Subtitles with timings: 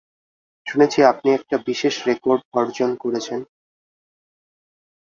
[0.65, 3.39] শুনেছি আপনি একটা বিশেষ রেকর্ড অর্জন করেছেন।